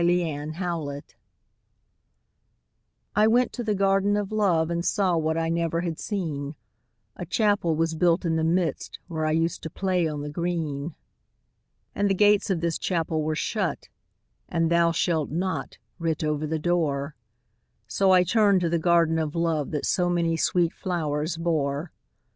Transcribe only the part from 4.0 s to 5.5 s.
of Love, And saw what I